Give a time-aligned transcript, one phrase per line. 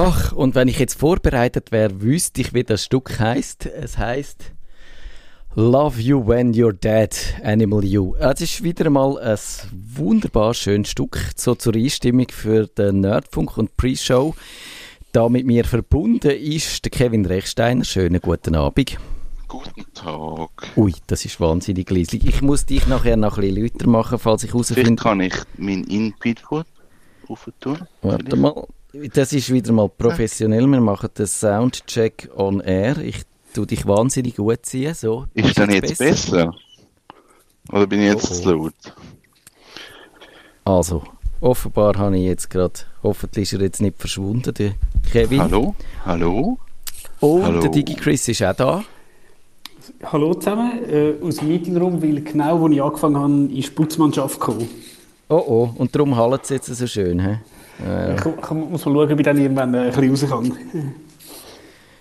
[0.00, 3.66] Ach, und wenn ich jetzt vorbereitet wäre, wüsste ich, wie das Stück heißt.
[3.66, 4.52] Es heißt
[5.56, 7.10] Love You When You're Dead,
[7.42, 8.14] Animal You.
[8.14, 9.36] Es ist wieder mal ein
[9.72, 14.36] wunderbar schönes Stück, so zur Einstimmung für den Nerdfunk und Pre-Show.
[15.10, 17.84] Da mit mir verbunden ist der Kevin Rechsteiner.
[17.84, 18.96] Schönen guten Abend.
[19.48, 20.50] Guten Tag.
[20.76, 22.24] Ui, das ist wahnsinnig gleislich.
[22.24, 25.02] Ich muss dich nachher noch ein bisschen lauter machen, falls ich Vielleicht herausfinde.
[25.02, 26.40] kann ich meinen Input
[27.58, 27.78] tun.
[28.02, 28.64] Warte mal.
[29.14, 30.66] Das ist wieder mal professionell.
[30.66, 32.96] Wir machen den Soundcheck on air.
[32.98, 34.94] Ich tu dich wahnsinnig gut ziehen.
[34.94, 35.26] So.
[35.34, 36.54] Ist dann jetzt besser?
[37.70, 38.40] Oder bin ich jetzt Oh, oh.
[38.42, 38.74] zu laut?
[40.64, 41.02] Also,
[41.40, 44.72] offenbar habe ich jetzt gerade, hoffentlich ist er jetzt nicht verschwunden, der
[45.10, 45.40] Kevin.
[45.42, 45.74] Hallo?
[46.04, 46.58] Hallo?
[47.20, 47.60] Und Hallo.
[47.60, 48.84] der DigiChris ist auch da.
[50.04, 54.38] Hallo zusammen, äh, aus dem Meetingraum, weil genau, als ich angefangen habe, ist die Putzmannschaft
[54.38, 54.68] gekommen.
[55.30, 57.20] Oh oh, und darum hallt es jetzt so schön.
[57.20, 57.36] He?
[57.84, 60.58] Äh, Ich, ich muss mal schauen, ob ich dann irgendwann äh, ein bisschen raus kann.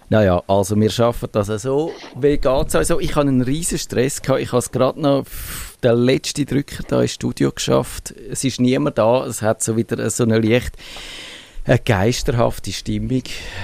[0.09, 1.91] naja, also wir schaffen das so.
[2.15, 2.99] Wie geht es also?
[2.99, 4.21] Ich hatte einen riesen Stress.
[4.21, 4.41] Gehabt.
[4.41, 5.25] Ich habe es gerade noch
[5.83, 8.13] den letzten Drücker da im Studio geschafft.
[8.31, 9.25] Es ist niemand da.
[9.25, 10.75] Es hat so wieder so eine leicht
[11.67, 13.23] eine geisterhafte Stimmung.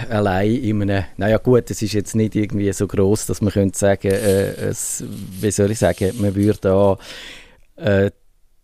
[0.09, 3.77] Allein in einem, naja gut, es ist jetzt nicht irgendwie so groß, dass man könnte
[3.77, 5.03] sagen, äh, es,
[5.39, 6.97] wie soll ich sagen, man würde da
[7.77, 8.11] äh,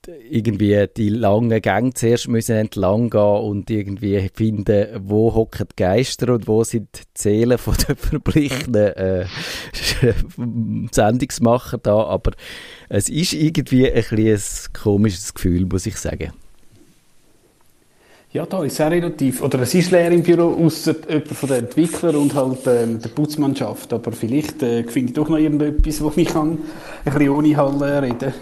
[0.07, 6.33] irgendwie die langen Gänge zuerst müssen entlang gehen und irgendwie finden, wo hocken die Geister
[6.33, 9.25] und wo sind die Seelen von den verblichenen äh,
[10.91, 12.31] Sendungsmacher da, aber
[12.87, 14.39] es ist irgendwie ein, ein
[14.73, 16.31] komisches Gefühl, muss ich sagen.
[18.31, 21.59] Ja, da ist auch relativ, oder es ist leer im Büro, außer jemand von den
[21.65, 23.91] Entwicklern und halt ähm, der Putzmannschaft.
[23.91, 26.59] Aber vielleicht äh, finde ich doch noch irgendetwas, wo ich kann
[27.05, 28.33] ein bisschen ohne Halle reden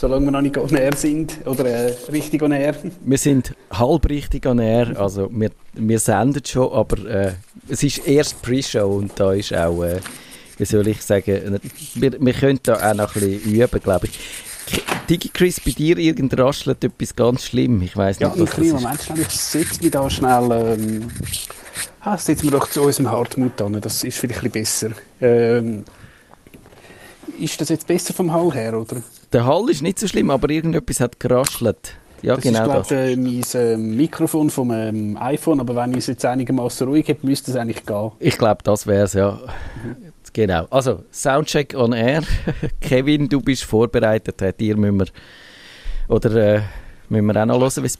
[0.00, 2.74] Solange wir noch nicht on air sind, oder äh, richtig on air.
[3.04, 7.32] Wir sind halb richtig an air, also wir, wir senden schon, aber äh,
[7.68, 10.00] es ist erst Pre-Show und da ist auch, äh,
[10.56, 11.60] wie soll ich sagen,
[11.96, 14.18] wir, wir können da auch noch ein bisschen üben, glaube ich.
[14.74, 17.82] K- Digi Chris, bei dir irgend raschelt etwas ganz schlimm.
[17.82, 18.72] Ich weiß Ja, nicht, was das ist.
[18.72, 19.20] Moment schnell.
[19.20, 20.50] Ich setze mich da schnell.
[20.80, 21.08] Ähm,
[22.00, 23.78] ah, setzen wir doch zu unserem Hartmut an.
[23.82, 25.02] Das ist vielleicht ein bisschen besser.
[25.20, 25.84] Ähm,
[27.38, 29.02] ist das jetzt besser vom Hall her, oder?
[29.32, 31.94] Der Hall ist nicht so schlimm, aber irgendetwas hat geraschelt.
[32.22, 35.60] Ja, das genau ist, glaube ich, mein ähm, Mikrofon vom ähm, iPhone.
[35.60, 38.10] Aber wenn ich es jetzt einigermaßen ruhig habe, müsste es eigentlich gehen.
[38.18, 39.38] Ich glaube, das wäre es, ja.
[40.32, 40.66] Genau.
[40.70, 42.22] Also, Soundcheck on Air.
[42.80, 44.42] Kevin, du bist vorbereitet.
[44.42, 45.06] Äh, Dir müssen wir,
[46.08, 46.60] oder äh,
[47.08, 47.98] müssen wir auch noch hören, wie's-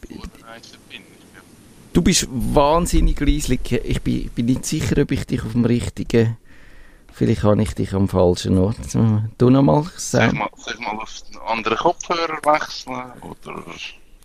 [1.93, 3.59] Du bist wahnsinnig leislich.
[3.83, 6.37] Ich bin, bin nicht sicher, ob ich dich auf dem richtigen...
[7.13, 8.77] Vielleicht habe ich dich am falschen Ort.
[9.37, 10.37] Du nochmal Soll ich sagen.
[10.37, 13.11] mal, soll ich mal auf einen anderen Kopfhörer wechseln?
[13.21, 13.63] Oder?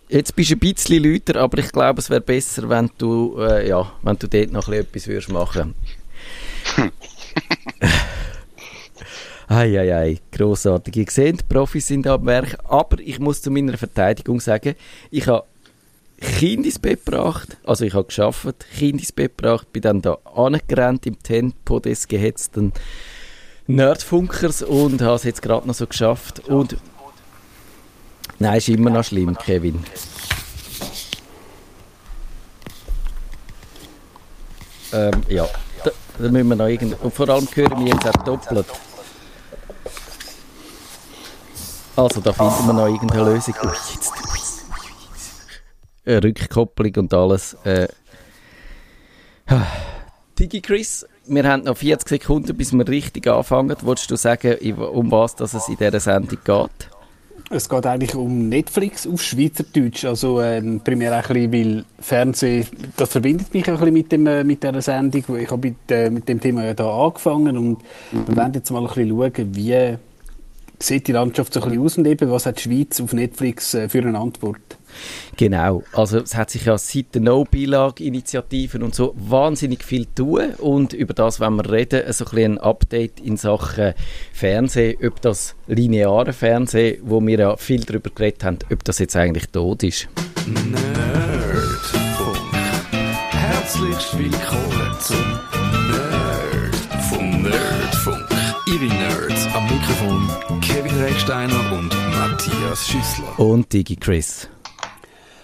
[0.09, 3.67] Jetzt bist du ein bisschen lauter, aber ich glaube, es wäre besser, wenn du, äh,
[3.67, 5.75] ja, wenn du dort noch ein bisschen etwas würdest machen
[9.49, 10.95] Eieiei, grossartig.
[10.97, 14.75] Ihr seht, die Profis sind am Werk, aber ich muss zu meiner Verteidigung sagen,
[15.09, 15.45] ich habe
[16.19, 20.17] Kind ins Bett gebracht, also ich habe geschafft, Kind ins Bett gebracht, bin dann da
[20.35, 22.73] angerannt im Tempo des gehetzten
[23.67, 26.77] Nerdfunkers und habe es jetzt gerade noch so geschafft und
[28.39, 29.83] Nein, ist immer noch schlimm, Kevin.
[34.93, 35.47] Ähm, ja,
[35.83, 37.01] da, da müssen wir noch irgend...
[37.01, 38.65] Und vor allem hören wir jetzt auch doppelt.
[41.95, 43.55] Also, da finden wir noch irgendeine Lösung.
[43.63, 44.13] Ui, jetzt,
[46.07, 47.55] Rückkopplung und alles.
[47.63, 47.87] Äh.
[50.39, 53.75] Digi Chris, wir haben noch 40 Sekunden, bis wir richtig anfangen.
[53.81, 56.89] Wolltest du sagen, um was dass es in dieser Sendung geht?
[57.49, 60.03] Es geht eigentlich um Netflix auf Schweizerdeutsch.
[60.03, 64.43] Also ähm, primär ein bisschen, weil Fernsehen, das verbindet mich ein bisschen mit, dem, äh,
[64.43, 65.23] mit dieser Sendung.
[65.37, 67.77] Ich habe mit, äh, mit dem Thema ja da angefangen und
[68.11, 69.97] wir werden jetzt mal ein bisschen schauen, wie
[70.79, 73.73] sieht die Landschaft so ein bisschen aus und eben, was hat die Schweiz auf Netflix
[73.73, 74.77] äh, für eine Antwort.
[75.35, 80.93] Genau, also es hat sich ja seit der No-Beilage-Initiativen und so wahnsinnig viel tun und
[80.93, 83.93] über das wenn wir reden, so ein bisschen ein Update in Sachen
[84.33, 89.15] Fernsehen, ob das lineare Fernsehen, wo wir ja viel darüber geredet haben, ob das jetzt
[89.15, 90.07] eigentlich tot ist.
[90.47, 92.37] Nerdfunk.
[93.31, 95.39] Herzlich willkommen zum
[95.91, 96.75] Nerd
[97.09, 98.25] vom Nerdfunk.
[98.67, 100.26] Ihre Nerds am Mikrofon
[100.97, 103.39] Kevin Recksteiner und Matthias Schüssler.
[103.39, 104.49] Und Digi Chris.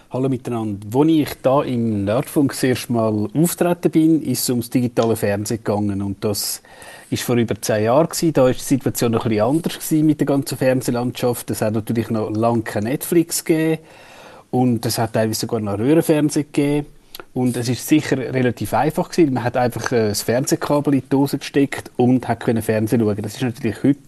[0.09, 0.88] Hallo miteinander.
[1.00, 5.59] Als ich da im Nerdfunk das erste Mal auftreten bin, ist es ums digitale Fernsehen
[5.63, 6.01] gegangen.
[6.01, 6.63] Und das
[7.11, 8.07] ist vor über zehn Jahren.
[8.07, 8.33] Gewesen.
[8.33, 11.51] Da war die Situation noch ein bisschen anders gewesen mit der ganzen Fernsehlandschaft.
[11.51, 13.83] Es hat natürlich noch lange kein Netflix gegeben.
[14.49, 16.88] Und es hat teilweise sogar noch Röhrenfernsehen gegeben.
[17.35, 19.35] Und es ist sicher relativ einfach gewesen.
[19.35, 23.21] Man hat einfach äh, das Fernsehkabel in die Dose gesteckt und hat können Fernsehen schauen.
[23.21, 23.99] Das ist natürlich heute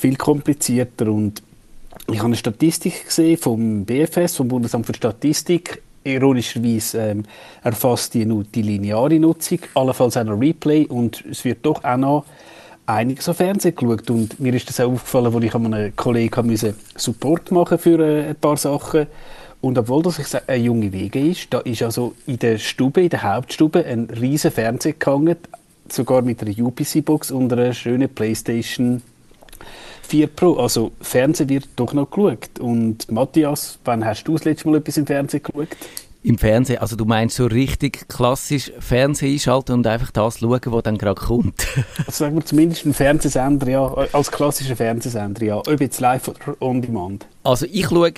[0.00, 1.08] viel komplizierter.
[1.08, 1.42] Und
[2.10, 5.82] ich habe eine Statistik gesehen vom BFS, vom Bundesamt für Statistik.
[6.02, 7.24] Ironischerweise ähm,
[7.62, 10.86] erfasst die nur die lineare Nutzung, allenfalls auch noch Replay.
[10.86, 12.24] Und es wird doch auch noch
[12.86, 14.08] einiges auf Fernsehen geschaut.
[14.10, 18.28] Und mir ist das auch aufgefallen, als ich einem Kollegen musste Support machen für äh,
[18.30, 19.06] ein paar Sachen.
[19.60, 23.22] Und obwohl das eine junge Wege ist, da ist also in der Stube, in der
[23.22, 25.36] Hauptstube ein riesen Fernseher gehangen,
[25.86, 29.02] sogar mit einer UPC-Box und einer schönen Playstation
[30.10, 30.56] 4 Pro.
[30.56, 32.58] Also Fernsehen wird doch noch geschaut.
[32.58, 35.68] Und Matthias, wann hast du das letzte Mal etwas im Fernsehen geschaut?
[36.22, 40.82] Im Fernsehen, also du meinst so richtig klassisch Fernsehen einschalten und einfach das schauen, was
[40.82, 41.66] dann gerade kommt.
[41.98, 46.56] also sagen wir zumindest ein Fernsehsender, ja, als klassischer Fernsehsender, ja, ob jetzt live oder
[46.60, 47.26] on demand.
[47.42, 48.12] Also ich schaue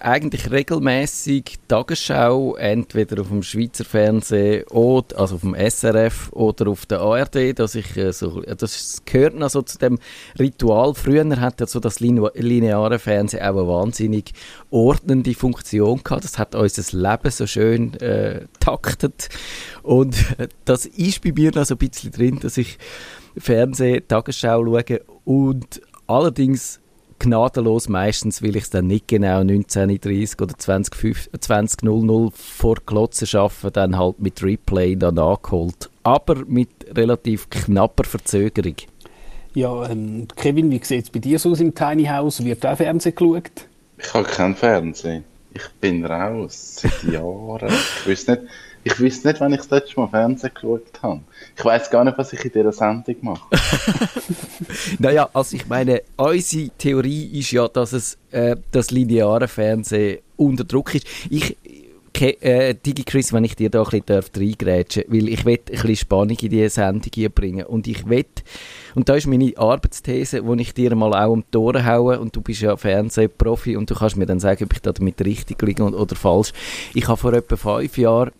[0.00, 6.86] eigentlich regelmäßig Tagesschau, entweder auf dem Schweizer Fernsehen oder also auf dem SRF oder auf
[6.86, 9.98] der ARD, dass ich äh, so, das gehört noch so zu dem
[10.38, 10.94] Ritual.
[10.94, 14.32] Früher hat ja so das lineare Fernsehen auch eine wahnsinnig
[14.70, 16.24] ordnende Funktion gehabt.
[16.24, 19.28] Das hat unser Leben so schön äh, taktet
[19.82, 20.16] und
[20.64, 22.78] das ist bei mir noch so ein bisschen drin, dass ich
[23.36, 26.80] Fernsehen, Tagesschau schaue und allerdings
[27.24, 33.70] gnadenlos meistens, weil ich es dann nicht genau 19.30 oder 20.00 20, vor Klotzen schaffe,
[33.70, 35.90] dann halt mit Replay dann nachgeholt.
[36.02, 38.76] Aber mit relativ knapper Verzögerung.
[39.54, 42.44] Ja, ähm, Kevin, wie sieht es bei dir so aus im Tiny House?
[42.44, 43.68] Wird auch Fernsehen geschaut?
[43.98, 45.24] Ich habe kein Fernsehen.
[45.54, 47.72] Ich bin raus seit Jahren.
[48.00, 48.42] Ich weiß nicht,
[48.84, 51.20] ich wüsste nicht, wann ich das letzte Mal Fernsehen geschaut habe.
[51.56, 53.42] Ich weiß gar nicht, was ich in dieser Sendung mache.
[54.98, 60.64] naja, also ich meine, unsere Theorie ist ja, dass es äh, das lineare Fernsehen unter
[60.64, 61.06] Druck ist.
[61.30, 61.56] Ich,
[62.20, 66.36] äh, DigiChris, wenn ich dir da ein bisschen reingrätschen weil ich will ein bisschen Spannung
[66.40, 68.26] in diese Sendung bringen und ich will,
[68.94, 72.36] und da ist meine Arbeitsthese, wo ich dir mal auch um die Ohren haue und
[72.36, 75.60] du bist ja Fernsehprofi und du kannst mir dann sagen, ob ich da damit richtig
[75.62, 76.52] liege oder falsch.
[76.94, 78.30] Ich habe vor etwa fünf Jahren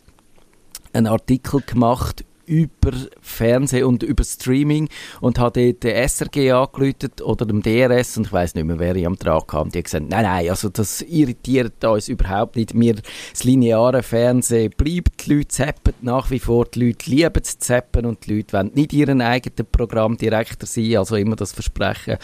[0.94, 4.88] einen Artikel gemacht über Fernsehen und über Streaming
[5.20, 9.06] und hat den SRG angelötet oder dem DRS und ich weiß nicht mehr, wer ich
[9.06, 9.70] am Trag kam.
[9.70, 12.78] Die haben gesagt, nein, nein, also das irritiert uns überhaupt nicht.
[12.78, 12.96] Wir,
[13.32, 18.06] das lineare Fernsehen bleibt, die Leute zappen nach wie vor, die Leute lieben zu zappen
[18.06, 22.18] und die Leute wollen nicht ihren eigenen Programmdirektor sein, also immer das Versprechen.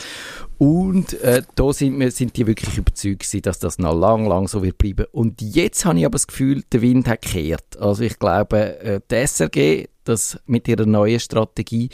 [0.60, 4.46] Und äh, da sind, wir, sind die wirklich überzeugt gewesen, dass das noch lang, lang
[4.46, 5.06] so wird bleiben.
[5.10, 7.78] Und jetzt habe ich aber das Gefühl, der Wind hat gekehrt.
[7.78, 11.88] Also ich glaube, äh, die SRG, das mit ihrer neuen Strategie,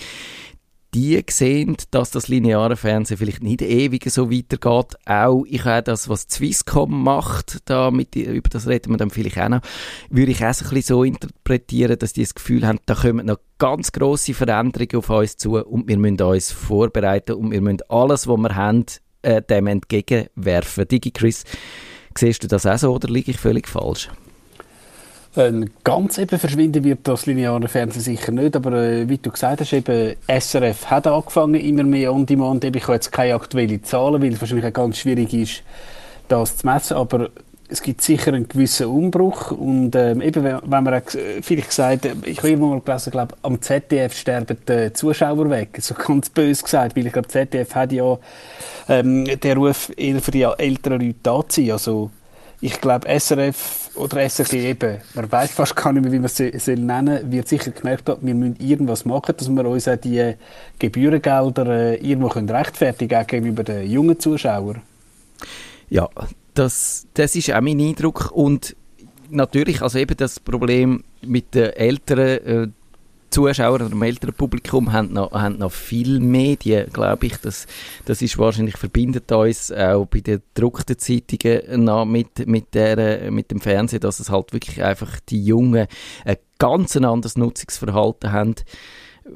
[0.97, 4.97] die sehen, dass das lineare Fernsehen vielleicht nicht ewig so weitergeht.
[5.05, 9.39] Auch ich habe das, was Swisscom macht, da mit, über das reden wir dann vielleicht
[9.39, 9.61] auch noch,
[10.09, 13.39] würde ich auch so ein so interpretieren, dass die das Gefühl haben, da kommen noch
[13.59, 18.27] ganz grosse Veränderungen auf uns zu und wir müssen uns vorbereiten und wir müssen alles,
[18.27, 18.87] was wir haben,
[19.21, 20.89] äh, dem entgegenwerfen.
[20.89, 21.45] Digi Chris,
[22.17, 24.09] siehst du das auch so oder liege ich völlig falsch?
[25.37, 29.61] Äh, ganz eben verschwinden wird das lineare Fernsehen sicher nicht, aber äh, wie du gesagt
[29.61, 32.65] hast, eben SRF hat angefangen, immer mehr On-Demand.
[32.65, 35.63] Ich habe jetzt keine aktuellen Zahlen, weil es wahrscheinlich auch ganz schwierig ist,
[36.29, 37.29] das zu messen, aber
[37.69, 39.51] es gibt sicher einen gewissen Umbruch.
[39.51, 43.35] Und ähm, eben, wenn, man auch, äh, vielleicht gesagt, ich habe irgendwann mal gelesen, glaube
[43.43, 47.93] am ZDF sterben die Zuschauer weg, so ganz böse gesagt, weil ich glaube, ZDF hat
[47.93, 48.19] ja
[48.89, 52.11] ähm, den Ruf eher für die älteren Leute da zu sein, also
[52.61, 56.65] ich glaube, SRF oder SRG eben, man weiß fast gar nicht mehr, wie man es
[56.65, 57.31] soll nennen.
[57.31, 60.35] Wird sicher gemerkt haben, wir müssen irgendwas machen, dass wir uns auch die
[60.79, 64.83] Gebührengelder äh, irgendwo können rechtfertigen können gegenüber den jungen Zuschauern.
[65.91, 66.09] Ja,
[66.55, 68.31] das, das ist auch mein Eindruck.
[68.33, 68.75] Und
[69.31, 72.69] natürlich, also eben das Problem mit den Älteren, äh,
[73.31, 77.37] Zuschauer oder dem älteren Publikum haben noch, haben noch viel Medien, glaube ich.
[77.39, 77.67] Das,
[78.05, 83.51] das ist wahrscheinlich verbindet uns auch bei den gedruckten Zeitungen noch mit, mit, der, mit
[83.51, 85.87] dem Fernsehen, dass es halt wirklich einfach die Jungen
[86.25, 88.55] ein ganz anderes Nutzungsverhalten haben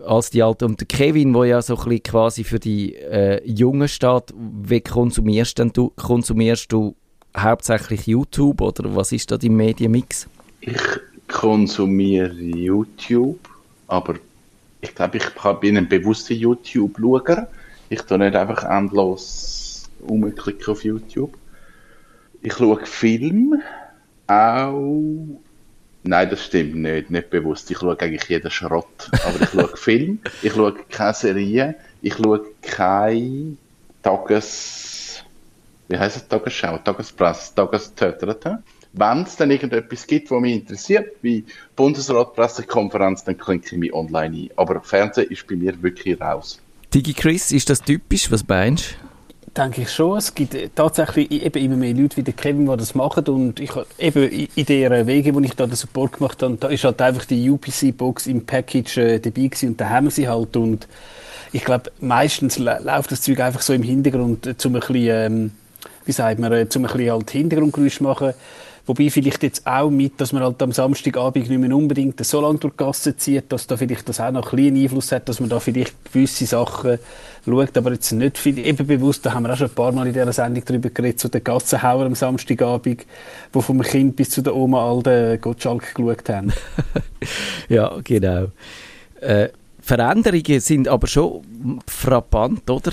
[0.06, 0.64] als die Alten.
[0.64, 4.32] Und der Kevin, der ja so ein bisschen quasi für die äh, Jungen steht,
[4.62, 6.94] wie konsumierst denn du, konsumierst du
[7.36, 10.28] hauptsächlich YouTube oder was ist da dein Medienmix?
[10.60, 10.80] Ich
[11.28, 13.38] konsumiere YouTube
[13.90, 14.14] aber
[14.80, 15.28] ich glaube, ich
[15.60, 17.48] bin ein bewusster YouTube-Schauer.
[17.88, 21.36] Ich tue nicht einfach endlos umklicken auf YouTube.
[22.40, 23.60] Ich schaue Film
[24.26, 25.40] auch.
[26.02, 27.70] Nein, das stimmt nicht, nicht bewusst.
[27.70, 29.10] Ich schaue eigentlich jeden Schrott.
[29.24, 33.56] Aber ich schaue Film, ich schaue keine Serie, ich schaue keine
[34.02, 35.22] Tages...
[35.88, 36.28] Wie heißt es?
[36.28, 38.62] Tagesschau, Tagespresse, Tagestöterte.
[38.92, 41.44] Wenn es dann irgendetwas gibt, was mich interessiert, wie
[41.76, 44.50] Bundesrat-Pressekonferenz, dann klinke ich mich online ein.
[44.56, 46.60] Aber Fernsehen ist bei mir wirklich raus.
[46.92, 48.30] Digi Chris, ist das typisch?
[48.30, 49.10] Was meinst du?
[49.56, 50.18] denke ich schon.
[50.18, 53.26] Es gibt tatsächlich eben immer mehr Leute wie der Kevin, die das machen.
[53.26, 56.84] Und ich eben in der Wege, wo ich da den Support gemacht habe, da ist
[56.84, 60.56] halt einfach die UPC-Box im Package äh, dabei gewesen und da haben wir sie halt.
[60.56, 60.86] Und
[61.52, 65.50] ich glaube, meistens läuft das Zeug einfach so im Hintergrund, äh, zum ein bisschen, ähm,
[66.04, 68.34] wie sagt man, äh, zum ein bisschen halt Hintergrundgeräusch machen.
[68.90, 72.58] Wobei vielleicht jetzt auch mit, dass man halt am Samstagabend nicht mehr unbedingt so lange
[72.58, 75.38] durch die Gasse zieht, dass da vielleicht das auch noch ein bisschen Einfluss hat, dass
[75.38, 76.98] man da vielleicht gewisse Sachen
[77.44, 80.08] schaut, aber jetzt nicht viel, eben bewusst, da haben wir auch schon ein paar Mal
[80.08, 83.06] in dieser Sendung darüber geredet, zu den Gassenhauer am Samstagabend,
[83.54, 86.52] die vom Kind bis zu der Oma all den Gottschalk geschaut haben.
[87.68, 88.48] ja, genau.
[89.20, 89.50] Äh,
[89.90, 91.42] Veränderungen sind aber schon
[91.88, 92.92] frappant, oder?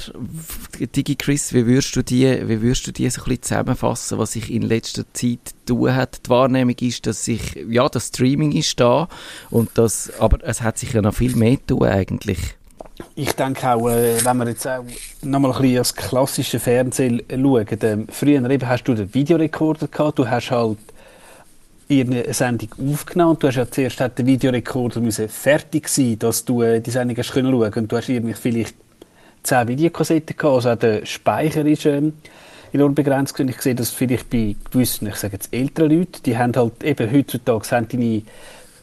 [0.80, 4.52] Digi wie würdest du die, wie würdest du die so ein bisschen zusammenfassen, was sich
[4.52, 6.26] in letzter Zeit tun hat?
[6.26, 9.10] Die Wahrnehmung ist, dass sich, ja, das Streaming ist da
[9.52, 12.40] und das, aber es hat sich ja noch viel mehr tun eigentlich.
[13.14, 14.84] Ich denke auch, äh, wenn wir jetzt auch
[15.22, 20.18] nochmal ein bisschen das klassische Fernsehen schauen, äh, früher eben hast du den Videorekorder gehabt,
[20.18, 20.80] du hast halt
[21.90, 26.82] eine Sendung aufgenommen und du hast ja zuerst der Videorekorder fertig sein, dass du äh,
[26.82, 27.74] die Sendung hast können schauen.
[27.74, 28.76] Und du hast irgendwie vielleicht
[29.44, 32.14] zehn Videokassetten gehabt, also auch der Speicher ist ähm,
[32.74, 36.38] enorm begrenzt und ich sehe das vielleicht bei gewissen, ich sage jetzt älteren Leuten, die
[36.38, 38.24] haben halt eben heutzutage haben deine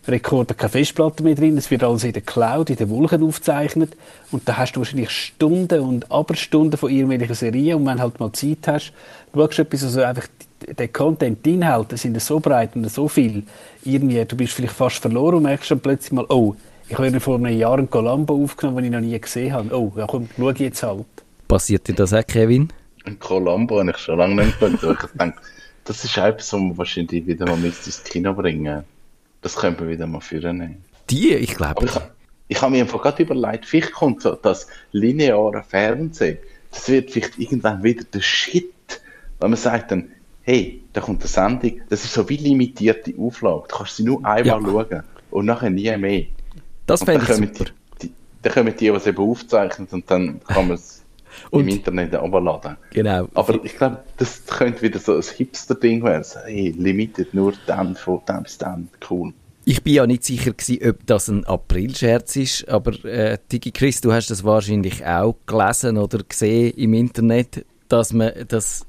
[0.06, 3.96] Rekorder keine Festplatte mehr drin, es wird alles in der Cloud, in den Wolken aufgezeichnet.
[4.30, 7.76] Und da hast du wahrscheinlich Stunden und Aberstunden von irgendwelchen Serien.
[7.76, 8.92] Und wenn halt mal Zeit hast,
[9.34, 10.26] schaust du etwas, also einfach
[10.66, 13.44] der Content, die Inhalte sind so breit und so viel,
[13.84, 16.54] irgendwie, du bist vielleicht fast verloren und merkst dann plötzlich mal, oh,
[16.88, 19.74] ich habe vor einem Jahr ein Columbo aufgenommen, den ich noch nie gesehen habe.
[19.74, 21.06] Oh, ja komm, schau jetzt halt.
[21.48, 22.72] Passiert dir das auch, Kevin?
[23.04, 24.98] Ein Columbo habe ich schon lange nicht mehr geschaut.
[25.04, 25.38] Ich denke,
[25.84, 28.84] das ist etwas, was man wahrscheinlich wieder mal ins Kino bringen
[29.42, 30.76] Das könnte man wieder mal führen.
[31.10, 31.84] Die, ich glaube.
[31.84, 31.92] Ich,
[32.48, 36.38] ich habe mir einfach gerade überlegt, vielleicht kommt so das lineare Fernsehen,
[36.70, 38.72] das wird vielleicht irgendwann wieder der Shit,
[39.38, 40.10] weil man sagt dann,
[40.44, 43.64] hey, da kommt eine Sendung, das ist so wie limitierte Auflage.
[43.68, 44.60] Du kannst sie nur einmal ja.
[44.60, 46.24] schauen und nachher nie mehr.
[46.86, 47.70] Das fände ich super.
[48.00, 51.02] Die, dann kommen die, was eben aufzeichnet und dann kann man es
[51.50, 52.76] im Internet herunterladen.
[52.90, 53.28] Genau.
[53.34, 56.26] Aber ich glaube, das könnte wieder so ein Hipster-Ding werden.
[56.44, 58.88] Hey, limited nur dann von dann bis dann.
[59.08, 59.32] Cool.
[59.66, 64.02] Ich bin ja nicht sicher gewesen, ob das ein April-Scherz ist, aber äh, Digi Chris,
[64.02, 68.84] du hast das wahrscheinlich auch gelesen oder gesehen im Internet, dass man das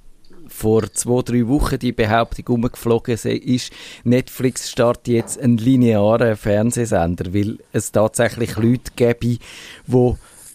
[0.55, 3.71] vor zwei, drei Wochen die Behauptung umgeflogen ist,
[4.03, 9.39] Netflix startet jetzt einen linearen Fernsehsender, weil es tatsächlich Leute gäbe, die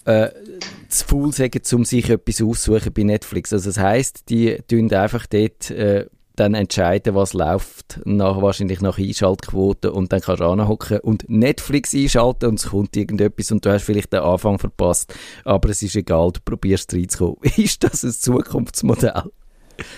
[0.07, 0.29] äh,
[0.89, 3.53] zu faul sagen, um sich etwas aussuchen bei Netflix.
[3.53, 8.99] Also das heisst, die tun einfach dort äh, dann entscheiden, was läuft, nach, wahrscheinlich nach
[8.99, 13.71] Einschaltquoten und dann kannst du anhocken und Netflix einschalten und es kommt irgendetwas und du
[13.71, 15.15] hast vielleicht den Anfang verpasst,
[15.45, 17.37] aber es ist egal, du probierst reinzukommen.
[17.59, 19.25] Ist das ein Zukunftsmodell?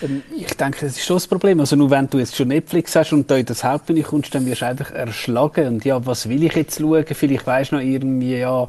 [0.03, 1.61] Ähm, ich denke, das ist schon das Problem.
[1.61, 4.47] Also nur wenn du jetzt schon Netflix hast und da in das Hauptmenü kommst, dann
[4.47, 5.67] wirst du einfach erschlagen.
[5.67, 7.05] Und ja, was will ich jetzt schauen?
[7.07, 8.69] Vielleicht weisst du noch irgendwie, ja,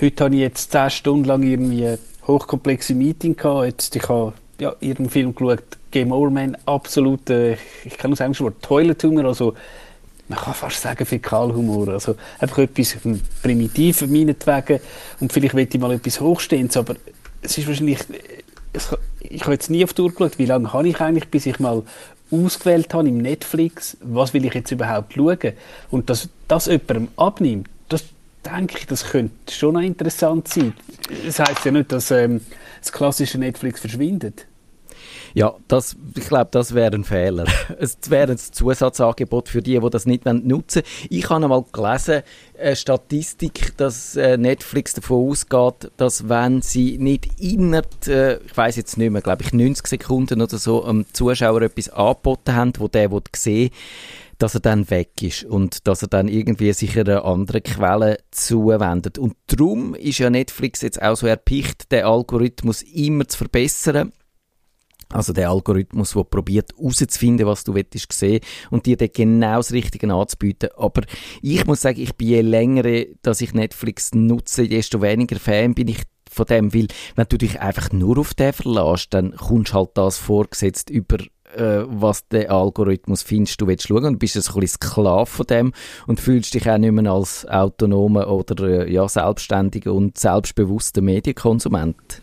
[0.00, 1.96] heute habe ich jetzt zehn Stunden lang irgendwie
[2.26, 3.66] hochkomplexe Meeting gehabt.
[3.66, 8.16] Jetzt, ich habe ja, irgendeinen Film geschaut, Game Over Man, absolut, äh, ich kann nur
[8.16, 9.54] sagen, schon Toilet Humor, also
[10.28, 11.88] man kann fast sagen Fäkalhumor.
[11.88, 12.96] Also einfach etwas
[13.42, 14.80] primitiv meinetwegen
[15.20, 16.96] und vielleicht will ich mal etwas Hochstehendes, aber
[17.42, 18.00] es ist wahrscheinlich
[19.20, 21.58] ich habe jetzt nie auf die Uhr geschaut, wie lange habe ich eigentlich, bis ich
[21.58, 21.82] mal
[22.30, 25.52] ausgewählt habe im Netflix, was will ich jetzt überhaupt schauen.
[25.90, 28.04] Und dass das jemandem abnimmt, das
[28.44, 30.72] denke ich, das könnte schon noch interessant sein.
[31.24, 32.40] Das heisst ja nicht, dass ähm,
[32.80, 34.46] das klassische Netflix verschwindet.
[35.36, 37.44] Ja, das, ich glaube, das wäre ein Fehler.
[37.78, 41.08] Es wäre ein Zusatzangebot für die, die das nicht nutzen wollen.
[41.10, 42.22] Ich habe einmal gelesen,
[42.58, 48.76] eine Statistik, dass äh, Netflix davon ausgeht, dass wenn sie nicht innerhalb, äh, ich weiß
[48.76, 52.88] jetzt nicht mehr, glaube ich 90 Sekunden oder so, am Zuschauer etwas angeboten haben, wo
[52.88, 53.70] der sehen
[54.38, 59.18] dass er dann weg ist und dass er dann irgendwie sich einer anderen Quelle zuwendet.
[59.18, 64.12] Und darum ist ja Netflix jetzt auch so erpicht, den Algorithmus immer zu verbessern
[65.12, 69.72] also der Algorithmus, der probiert herauszufinden, was du willst sehen und dir dann genau das
[69.72, 70.70] Richtige anzubieten.
[70.76, 71.02] Aber
[71.42, 75.88] ich muss sagen, ich bin je länger, dass ich Netflix nutze, desto weniger Fan bin
[75.88, 79.90] ich von dem, weil wenn du dich einfach nur auf den verlässt, dann kommst halt
[79.94, 81.18] das vorgesetzt über
[81.54, 85.72] äh, was der Algorithmus findest, du willst schauen und bist ein bisschen Sklave von dem
[86.06, 92.22] und fühlst dich auch nicht mehr als autonomer oder äh, ja, selbstständiger und selbstbewusster Medienkonsument.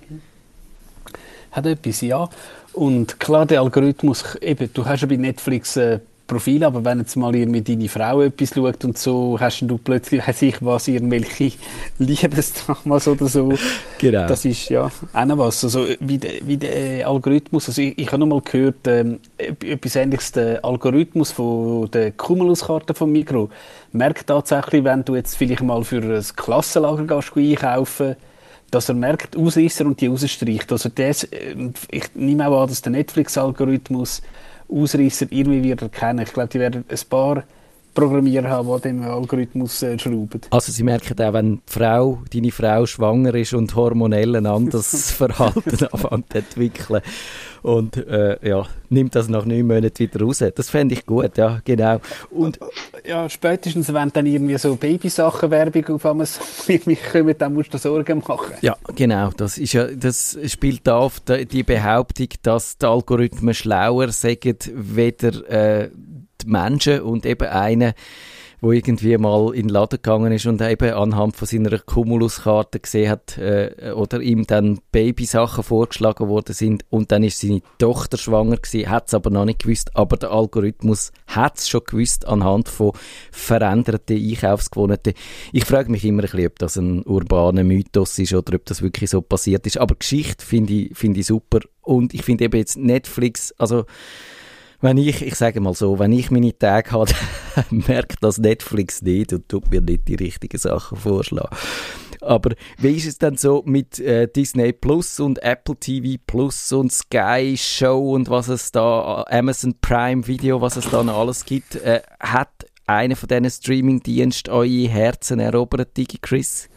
[1.53, 2.29] Hat etwas, ja.
[2.73, 7.15] Und klar, der Algorithmus, eben, du hast ja bei Netflix äh, Profil, aber wenn jetzt
[7.15, 11.51] mal mit deine Frau etwas schaut und so, hast du plötzlich, weiß ich was, irgendwelche
[11.99, 13.53] Liebesdramas oder so.
[13.99, 14.25] Genau.
[14.25, 15.63] Das ist ja auch noch was.
[15.63, 19.95] Also wie der, wie der Algorithmus, also ich, ich habe noch mal gehört, ähm, etwas
[19.95, 23.49] ähnliches, der Algorithmus von der Cumulus-Karte von Migro
[23.91, 28.15] merkt tatsächlich, wenn du jetzt vielleicht mal für ein Klassenlager gehst, einkaufen
[28.73, 30.71] dass er merkt, Ausreißer und die rausstreicht.
[30.71, 31.55] Also das, äh,
[31.91, 34.21] ich nehme auch an, dass der Netflix-Algorithmus
[34.69, 36.25] Ausreißer irgendwie wird erkennen.
[36.25, 37.43] Ich glaube, die werden ein paar
[37.93, 40.41] Programmierer haben, die dem Algorithmus äh, schrauben.
[40.49, 45.11] Also Sie merken auch, wenn die Frau, deine Frau schwanger ist und hormonell ein anderes
[45.17, 47.01] Verhalten anfängt zu entwickeln
[47.63, 50.43] und äh, ja, nimmt das nach neun Monaten wieder raus.
[50.53, 51.99] Das fände ich gut, ja, genau.
[52.29, 52.59] Und
[53.05, 56.27] ja, spätestens, wenn dann irgendwie so Babysachen-Werbung auf einmal
[56.67, 58.53] irgendwie kommen, dann musst du Sorgen machen.
[58.61, 59.31] Ja, genau.
[59.35, 65.89] Das, ist ja, das spielt auf die Behauptung, dass die Algorithmen schlauer sagen, weder äh,
[66.41, 67.93] die Menschen und eben einer,
[68.63, 73.09] wo irgendwie mal in den Laden gegangen ist und eben anhand von seiner Cumulus-Karte gesehen
[73.09, 78.55] hat äh, oder ihm dann Babysachen vorgeschlagen worden sind und dann ist seine Tochter schwanger
[78.55, 82.69] gewesen, hat es aber noch nicht gewusst, aber der Algorithmus hat es schon gewusst anhand
[82.69, 82.93] von
[83.33, 85.13] veränderten Einkaufsgewohnheiten.
[85.51, 88.81] Ich frage mich immer ein bisschen, ob das ein urbaner Mythos ist oder ob das
[88.81, 92.55] wirklich so passiert ist, aber Geschichte finde ich, find ich super und ich finde eben
[92.57, 93.83] jetzt Netflix, also
[94.83, 97.13] wenn ich, ich sage mal so, wenn ich meine Tage habe,
[97.69, 101.55] merkt das Netflix nicht und tut mir nicht die richtigen Sachen vorschlagen.
[102.19, 106.91] Aber wie ist es denn so mit äh, Disney Plus und Apple TV Plus und
[106.91, 111.75] Sky Show und was es da, Amazon Prime Video, was es da noch alles gibt?
[111.75, 112.51] Äh, hat
[112.85, 116.67] einer von diesen Streaming-Diensten eure Herzen erobert, Digi Chris?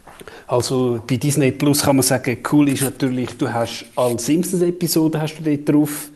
[0.47, 5.39] Also bei Disney Plus kann man sagen, cool ist natürlich, du hast alle Simpsons-Episoden hast
[5.39, 6.09] du dort drauf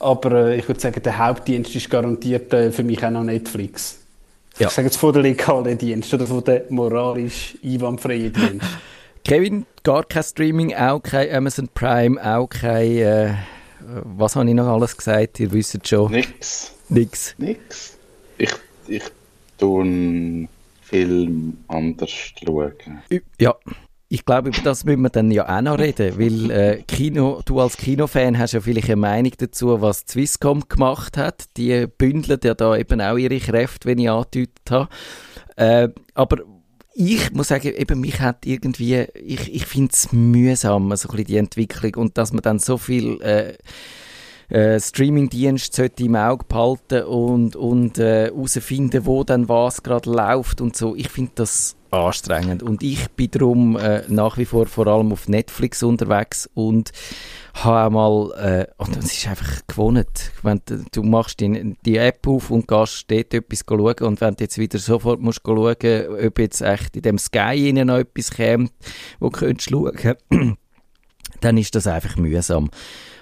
[0.00, 3.98] aber äh, ich würde sagen, der Hauptdienst ist garantiert äh, für mich auch noch Netflix.
[4.58, 4.66] Ja.
[4.66, 8.66] Ich sage jetzt von der legalen Dienst oder von der moralisch einwandfreien Dienst.
[9.24, 12.96] Kevin, gar kein Streaming, auch kein Amazon Prime, auch kein.
[12.96, 13.34] Äh,
[14.04, 15.40] was habe ich noch alles gesagt?
[15.40, 16.10] Ihr wisst schon.
[16.10, 16.72] Nix.
[16.88, 17.34] Nix.
[17.38, 17.96] Nix.
[18.38, 18.52] Ich,
[18.88, 19.04] ich
[19.58, 20.48] tue
[20.82, 22.72] Film anders schauen.
[23.38, 23.54] Ja,
[24.12, 27.60] ich glaube, über das müssen wir dann ja auch noch reden, weil äh, Kino, du
[27.60, 31.44] als Kinofan hast ja vielleicht eine Meinung dazu, was Swisscom gemacht hat.
[31.56, 34.88] Die bündeln ja da eben auch ihre Kräfte, wenn ich angedeutet habe.
[35.54, 36.38] Äh, aber
[36.92, 41.26] ich muss sagen, eben mich hat irgendwie, ich, ich finde es mühsam, so ein bisschen
[41.26, 43.54] die Entwicklung und dass man dann so viel äh,
[44.50, 50.60] äh, Streaming-Dienst sollte im Auge behalten und, und äh, herausfinden, wo dann was gerade läuft
[50.60, 50.94] und so.
[50.96, 52.62] Ich finde das anstrengend.
[52.62, 56.92] Und ich bin darum äh, nach wie vor vor allem auf Netflix unterwegs und
[57.54, 62.26] habe mal, äh, und es ist einfach gewohnt, wenn du, du machst die, die App
[62.26, 66.38] auf und gehst dort etwas schauen und wenn du jetzt wieder sofort musst schauen, ob
[66.38, 68.72] jetzt echt in dem Sky noch etwas kommt,
[69.18, 70.16] wo du könntest schauen,
[71.40, 72.70] dann ist das einfach mühsam.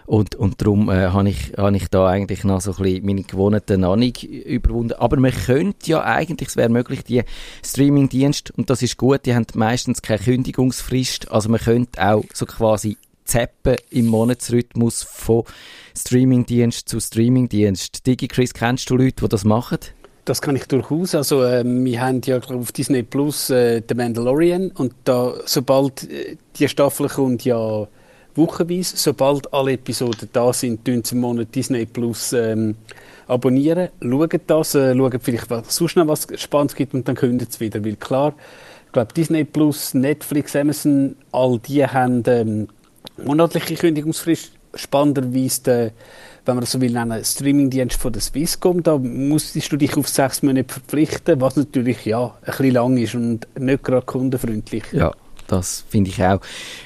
[0.09, 3.25] Und, und darum äh, habe ich, hab ich da eigentlich noch so ein bisschen meine
[3.25, 4.95] gewohnten Ahnung überwunden.
[4.95, 7.25] Aber man könnte ja eigentlich, es wäre möglich, die
[7.63, 12.47] Streaming-Dienste, und das ist gut, die haben meistens keine Kündigungsfrist, also man könnte auch so
[12.47, 15.45] quasi zappen im Monatsrhythmus von
[15.95, 18.07] Streaming-Dienst zu Streaming-Dienst.
[18.07, 19.77] DigiChris, kennst du Leute, die das machen?
[20.25, 21.15] Das kann ich durchaus.
[21.15, 26.39] Also äh, wir haben ja auf Disney Plus äh, The Mandalorian und da sobald äh,
[26.57, 27.87] die Staffel kommt ja
[28.39, 28.97] wochenweise.
[28.97, 32.77] Sobald alle Episoden da sind, tun sie im Monat Disney Plus ähm,
[33.27, 37.53] abonnieren, schauen das, äh, schauen vielleicht, was sonst noch was Spannendes gibt und dann kündigen
[37.53, 37.85] sie wieder.
[37.85, 38.35] Weil klar,
[38.87, 42.69] ich glaube, Disney Plus, Netflix, Amazon, all die haben ähm,
[43.23, 44.53] monatliche Kündigungsfrist.
[44.75, 45.91] Spannenderweise, der,
[46.45, 50.09] wenn man das so will, einen Streamingdienst von der Swisscom, da musstest du dich auf
[50.09, 54.85] sechs Monate verpflichten, was natürlich ja, ein bisschen lang ist und nicht gerade kundenfreundlich.
[54.93, 55.13] Ja,
[55.49, 56.41] das finde ich auch.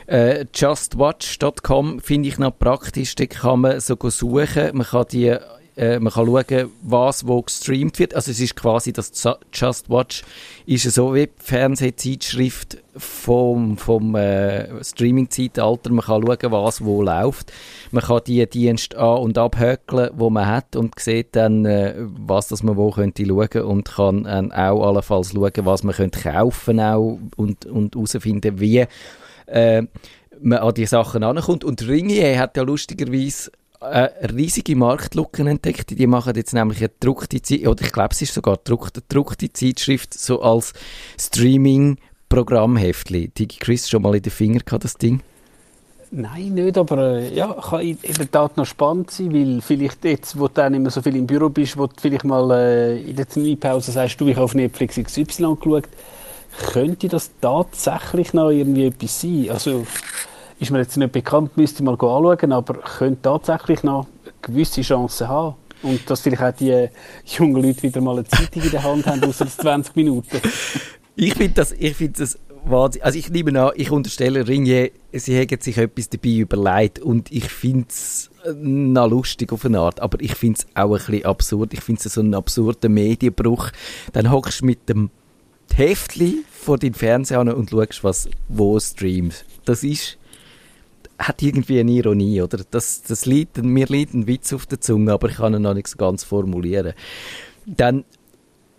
[0.06, 3.14] Äh, justwatch.com finde ich noch praktisch.
[3.14, 4.76] Da kann man so suchen.
[4.76, 5.36] Man kann die
[5.76, 8.14] äh, man kann schauen, was wo gestreamt wird.
[8.14, 9.10] Also es ist quasi das
[9.52, 10.22] Just Watch
[10.66, 15.90] ist so wie die Fernsehzeitschrift vom, vom äh, Streaming-Zeitalter.
[15.90, 17.52] Man kann schauen, was wo läuft.
[17.90, 22.48] Man kann die Dienste an- und abhökeln, wo man hat und sieht dann, äh, was
[22.48, 26.80] das man wo könnte schauen und kann äh, auch allenfalls schauen, was man könnte kaufen
[26.80, 28.84] auch und und herausfinden, wie
[29.46, 29.82] äh,
[30.40, 31.64] man an die Sachen ankommt.
[31.64, 33.50] Und Ringier hat ja lustigerweise
[33.90, 35.90] äh, riesige Marktlücken entdeckt.
[35.90, 39.52] Die machen jetzt nämlich eine gedruckte Zeit, oder ich glaube, es ist sogar eine gedruckte
[39.52, 40.72] Zeitschrift, so als
[41.18, 43.28] Streaming-Programmheftli.
[43.28, 45.20] Digi Chris schon mal in den Finger gehabt, das Ding?
[46.14, 50.38] Nein, nicht, aber äh, ja, kann in, der Tat noch spannend sein, weil vielleicht jetzt,
[50.38, 53.16] wo du dann immer so viel im Büro bist, wo du vielleicht mal äh, in
[53.16, 55.88] der Terminpause sagst, du, ich habe auf Netflix XY geschaut,
[56.70, 59.46] könnte das tatsächlich noch irgendwie etwas sein?
[59.48, 59.86] Also,
[60.62, 64.06] ist mir jetzt nicht bekannt, müsste ich mal anschauen, aber könnte tatsächlich noch
[64.40, 65.56] gewisse Chancen haben.
[65.82, 66.88] Und dass vielleicht auch die
[67.26, 70.40] jungen Leute wieder mal eine Zeitung in der Hand haben, außer 20 Minuten.
[71.16, 72.38] Ich finde das, ich finde das.
[73.00, 77.48] Also ich nehme an, ich unterstelle Ringe, sie hätten sich etwas dabei überlegt und ich
[77.48, 81.24] finde es äh, noch lustig auf eine Art, aber ich finde es auch ein bisschen
[81.24, 81.74] absurd.
[81.74, 83.70] Ich finde es so einen absurden Medienbruch.
[84.12, 85.10] Dann hockst du mit dem
[85.74, 89.44] Heftli vor den Fernseher und schaust, was wo streamt.
[89.64, 90.18] Das ist
[91.18, 92.60] hat irgendwie eine Ironie, oder?
[92.70, 95.74] Das, das liegt, mir liegt ein Witz auf der Zunge, aber ich kann ihn noch
[95.74, 96.94] nicht so ganz formulieren.
[97.66, 98.04] Dann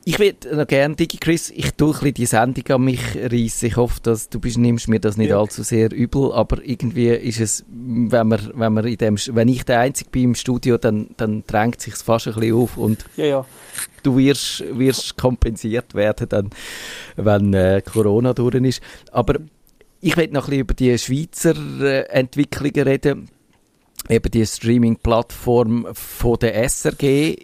[0.05, 3.67] ich würde noch gerne, DigiChris, ich tue ein bisschen die Sendung an mich reissen.
[3.67, 5.39] Ich hoffe, dass du bist, nimmst mir das nicht ja.
[5.39, 9.63] allzu sehr übel, aber irgendwie ist es, wenn man, wenn man in dem, wenn ich
[9.63, 13.25] der Einzige bin im Studio, dann, dann drängt sich fast ein bisschen auf und ja,
[13.25, 13.45] ja.
[14.03, 16.49] du wirst, wirst kompensiert werden, dann,
[17.15, 18.81] wenn äh, Corona durch ist.
[19.11, 19.35] Aber
[20.03, 23.29] ich möchte noch ein bisschen über die Schweizer äh, Entwicklungen reden
[24.09, 27.37] eben die Streaming-Plattform von der SRG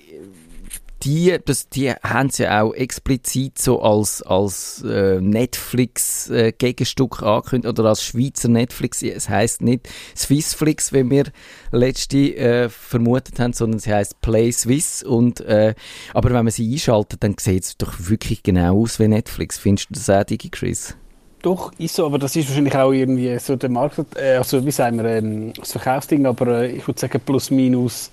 [1.04, 7.80] die, das, die haben sie ja auch explizit so als, als äh, Netflix-Gegenstück äh, angekündigt
[7.80, 9.02] oder als Schweizer Netflix.
[9.02, 11.26] Es heißt nicht Swissflix, wie wir
[11.72, 15.02] letzte äh, vermutet haben, sondern sie heißt Play Swiss.
[15.02, 15.74] Und, äh,
[16.14, 19.58] aber wenn man sie einschaltet, dann sieht es doch wirklich genau aus wie Netflix.
[19.58, 20.98] Findest du das auch, Digi Chris?
[21.42, 24.72] Doch, ist so, aber das ist wahrscheinlich auch irgendwie so der Markt, äh, also wie
[24.72, 28.12] sagen wir, ähm, das Verkaufsding, aber äh, ich würde sagen plus minus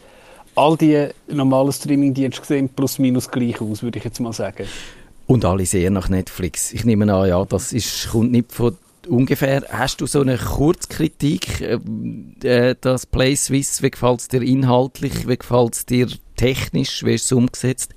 [0.55, 4.67] all die normalen Streamingdienste sehen plus minus gleich aus, würde ich jetzt mal sagen.
[5.27, 6.73] Und alle sehen nach Netflix.
[6.73, 8.77] Ich nehme an, ja, das ist, kommt nicht von
[9.09, 9.65] ungefähr.
[9.71, 11.79] Hast du so eine Kurzkritik, äh,
[12.45, 17.15] äh das Play Swiss, wie gefällt es dir inhaltlich, wie gefällt es dir technisch, wie
[17.15, 17.95] ist es umgesetzt?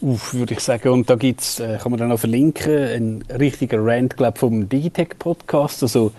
[0.00, 0.88] Uff, würde ich sagen.
[0.88, 5.10] Und da gibt's, äh, kann man dann auch verlinken, ein richtiger Rant, glaube vom Digitech
[5.18, 5.82] Podcast.
[5.82, 6.12] Also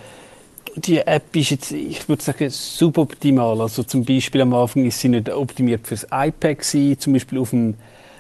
[0.76, 3.60] die App ist jetzt, ich würde sagen, suboptimal.
[3.60, 7.00] Also zum Beispiel am Anfang ist sie nicht optimiert fürs iPad gewesen.
[7.00, 7.76] Zum Beispiel auf dem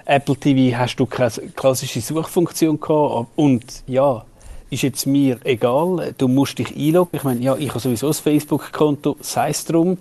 [0.05, 3.27] Apple TV hast du keine klassische Suchfunktion gehabt.
[3.35, 4.25] Und ja,
[4.71, 6.15] ist jetzt mir egal.
[6.17, 7.17] Du musst dich einloggen.
[7.17, 9.99] Ich meine, ja, ich habe sowieso ein Facebook-Konto, sei es drum.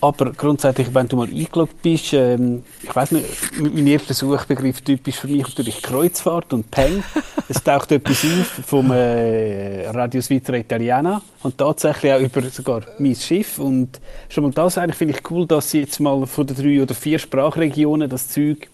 [0.00, 3.26] Aber grundsätzlich, wenn du mal eingeloggt bist, ähm, ich weiß nicht,
[3.60, 7.02] mein erster Suchbegriff typisch für mich natürlich Kreuzfahrt und Peng.
[7.48, 13.16] es taucht etwas auf vom äh, Radio Svitra Italiana und tatsächlich auch über sogar mein
[13.16, 13.58] Schiff.
[13.58, 16.80] Und schon mal das eigentlich finde ich cool, dass sie jetzt mal von den drei
[16.80, 18.68] oder vier Sprachregionen das Zeug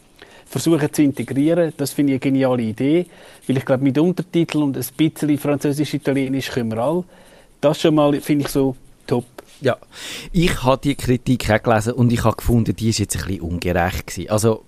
[0.45, 1.73] versuchen zu integrieren.
[1.79, 3.07] Das finde ich eine geniale Idee,
[3.47, 7.05] weil ich glaube, mit Untertiteln und ein bisschen Französisch-Italienisch können wir alle.
[7.63, 8.77] Das schon mal finde ich so.
[9.61, 9.79] Ja,
[10.33, 13.41] ich habe die Kritik auch gelesen und ich habe gefunden, die ist jetzt ein bisschen
[13.43, 14.31] ungerecht gewesen.
[14.31, 14.65] Also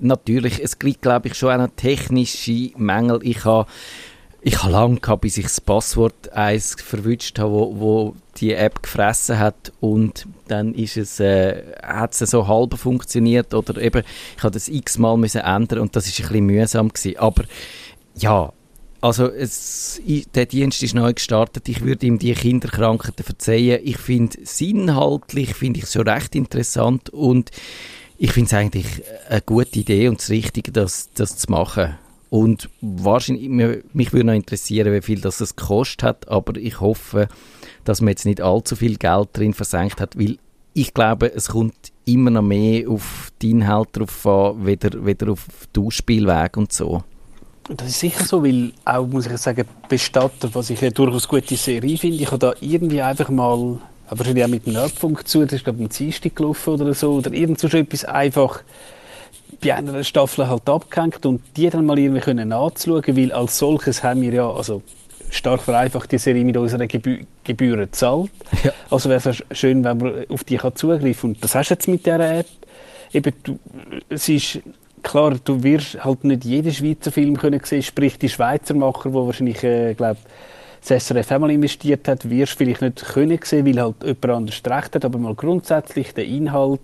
[0.00, 3.20] natürlich, es gibt glaube ich schon auch noch technische Mängel.
[3.22, 3.66] Ich habe
[4.40, 8.82] ich habe lange gehabt, bis ich das Passwort eins verwünscht habe, wo, wo die App
[8.82, 14.04] gefressen hat und dann ist es, äh, hat es so halb funktioniert oder eben,
[14.36, 17.18] ich habe das x-mal müssen ändern und das ist ein bisschen mühsam gewesen.
[17.18, 17.44] Aber
[18.14, 18.52] ja,
[19.00, 20.00] also es,
[20.34, 21.68] der Dienst ist neu gestartet.
[21.68, 23.80] Ich würde ihm die Kinderkrankheiten verzeihen.
[23.84, 27.50] Ich finde es inhaltlich finde ich so recht interessant und
[28.18, 28.86] ich finde es eigentlich
[29.28, 31.96] eine gute Idee und das Richtige, das, das zu machen.
[32.30, 33.48] Und wahrscheinlich,
[33.92, 37.28] mich würde noch interessieren, wie viel das es gekostet hat, aber ich hoffe,
[37.84, 40.38] dass man jetzt nicht allzu viel Geld drin versenkt hat, weil
[40.74, 45.46] ich glaube, es kommt immer noch mehr auf die Inhalte drauf an, weder, weder auf
[45.74, 47.02] den Ausspielweg und so.
[47.68, 51.56] Das ist sicher so, weil auch, muss ich sagen, Bestatter, was ich eine durchaus gute
[51.56, 55.44] Serie finde, ich habe da irgendwie einfach mal, aber wahrscheinlich auch mit dem Nerdfunk zu,
[55.44, 58.62] das ist glaube ich ein Dienstag gelaufen oder so, oder irgend so etwas einfach
[59.62, 64.02] bei einer Staffel halt abgehängt und die dann mal irgendwie können nachzuschauen, weil als solches
[64.02, 64.82] haben wir ja, also
[65.30, 68.30] stark vereinfacht die Serie mit unseren Gebü Gebühren zahlt.
[68.64, 68.72] Ja.
[68.90, 71.88] Also wäre es schön, wenn man auf die kann zugreifen Und das hast du jetzt
[71.88, 72.46] mit dieser App.
[73.12, 73.58] Eben, du,
[74.08, 74.60] es ist
[75.02, 79.26] klar, du wirst halt nicht jeden Schweizer Film können sehen, sprich die Schweizer Macher, wo
[79.26, 80.18] wahrscheinlich, äh, glaube
[80.86, 84.62] das SRF einmal investiert hat, wirst du vielleicht nicht können sehen, weil halt jemand anders
[84.64, 86.80] recht hat, aber mal grundsätzlich der Inhalt,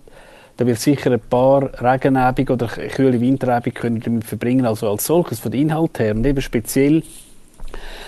[0.57, 5.39] da wird sicher ein paar Regenabend oder kühle Winterabend können damit verbringen, also als solches
[5.39, 6.13] von den Inhalt her.
[6.13, 7.03] Und eben speziell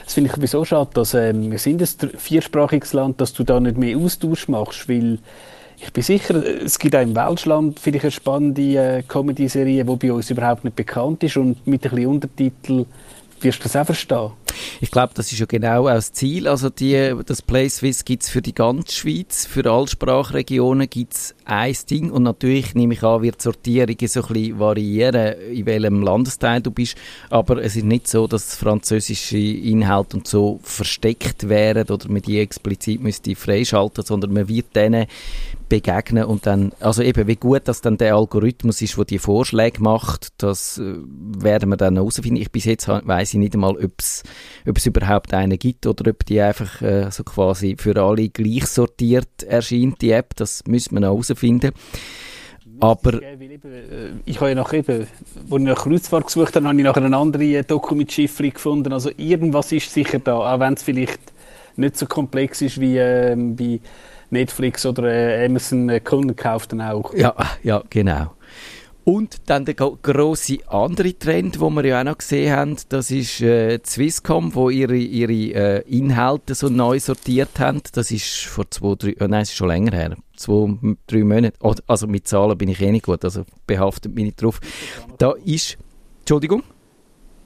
[0.06, 3.60] das finde ich sowieso schade, dass ähm, wir sind ein viersprachiges Land, dass du da
[3.60, 5.20] nicht mehr Austausch machst, weil
[5.80, 10.12] ich bin sicher, es gibt auch im Welschland vielleicht eine spannende äh, Comedy-Serie, die bei
[10.12, 12.86] uns überhaupt nicht bekannt ist und mit ein bisschen Untertitel
[13.42, 14.32] wirst du das auch verstehen.
[14.82, 16.48] Ich glaube, das ist ja genau auch das Ziel.
[16.48, 21.36] Also die, das PlaySwiss gibt es für die ganze Schweiz, für alle Sprachregionen gibt es
[21.48, 25.66] ein Ding und natürlich nehme ich an, wird die Sortierung so ein bisschen variieren, in
[25.66, 26.98] welchem Landesteil du bist,
[27.30, 32.40] aber es ist nicht so, dass französische Inhalte und so versteckt wären oder man die
[32.40, 35.08] explizit müsste freischalten, sondern man wird denen
[35.70, 39.82] begegnen und dann, also eben, wie gut dass dann der Algorithmus ist, der die Vorschläge
[39.82, 42.42] macht, das äh, werden wir dann herausfinden.
[42.42, 46.42] Ich bis jetzt weiß ich nicht einmal, ob es überhaupt einen gibt oder ob die
[46.42, 51.08] einfach äh, so quasi für alle gleich sortiert erscheint, die App, das müssen wir noch
[51.08, 51.37] herausfinden.
[52.80, 53.38] Aber äh,
[54.26, 55.08] ich habe ja nach eben, als
[55.52, 58.94] ich nach Kreuzfahrt gesucht habe, habe ich nachher eine andere Doku mit Schiffli gefunden.
[58.94, 61.20] Also irgendwas ist sicher da, auch wenn es vielleicht
[61.76, 63.80] nicht so komplex ist wie äh, bei
[64.30, 67.14] Netflix oder äh, Amazon äh, Kunden kauft dann auch.
[67.14, 68.32] Ja, ja, genau.
[69.08, 73.40] Und dann der große andere Trend, den wir ja auch noch gesehen haben, das ist
[73.40, 77.82] äh, Swisscom, wo ihre, ihre äh, Inhalte so neu sortiert haben.
[77.94, 81.58] Das ist vor zwei, drei, äh, nein, es ist schon länger her, zwei, drei Monate.
[81.88, 84.60] Also mit Zahlen bin ich eh nicht gut, also behaftet mich nicht drauf.
[85.18, 85.78] Da ist,
[86.20, 86.64] Entschuldigung?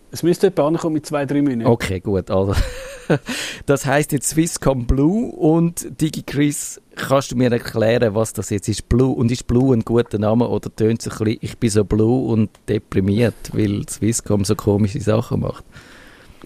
[0.10, 1.69] Es müsste etwa ankommen mit zwei, drei Minuten.
[1.69, 2.32] Okay, gut.
[2.32, 2.56] Also,
[3.66, 8.90] das heißt jetzt Swisscom Blue und DigiChris, kannst du mir erklären, was das jetzt ist?
[8.90, 11.84] Blue und ist Blue ein guter Name oder tönt es ein bisschen, ich bin so
[11.84, 15.64] blue und deprimiert, weil Swisscom so komische Sachen macht?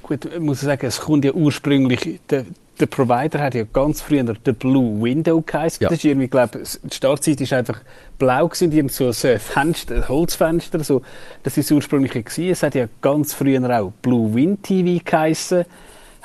[0.01, 2.45] Gut, ich muss sagen, es kommt ja ursprünglich, der,
[2.79, 5.81] der Provider hat ja ganz früher der Blue Window geheißen.
[5.81, 5.89] Ja.
[5.89, 7.79] Das ist irgendwie, glaube die Startzeit ist einfach
[8.19, 11.01] blau gewesen, die so ein Fenster, ein Holzfenster, so.
[11.43, 12.51] Das ist ursprünglich gewesen.
[12.51, 15.65] Es hat ja ganz früher auch Blue Wind TV geheißen.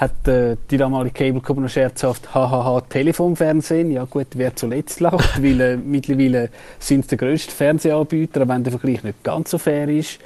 [0.00, 3.90] Hat äh, die damalige Cable noch scherzhaft hahaha Telefonfernsehen.
[3.90, 8.70] Ja gut, wer zuletzt lacht, weil äh, mittlerweile sind es der grösste Fernsehanbieter, wenn der
[8.72, 10.18] Vergleich nicht ganz so fair ist.